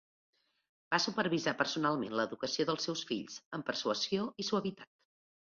Va 0.93 0.99
supervisar 1.03 1.53
personalment 1.59 2.17
l'educació 2.21 2.67
dels 2.71 2.89
seus 2.89 3.05
fills, 3.13 3.39
amb 3.59 3.71
persuasió 3.71 4.29
i 4.45 4.51
suavitat. 4.53 4.95